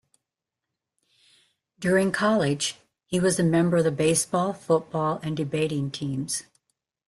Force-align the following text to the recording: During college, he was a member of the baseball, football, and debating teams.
During 1.77 2.11
college, 2.11 2.75
he 3.05 3.19
was 3.19 3.39
a 3.39 3.43
member 3.43 3.77
of 3.77 3.83
the 3.83 3.91
baseball, 3.91 4.51
football, 4.51 5.19
and 5.21 5.37
debating 5.37 5.91
teams. 5.91 6.41